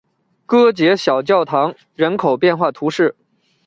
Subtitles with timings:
[0.47, 3.13] 戈捷小教堂人口变化图示